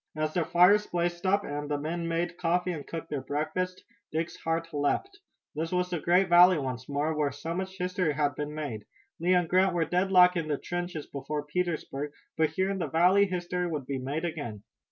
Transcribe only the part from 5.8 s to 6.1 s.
the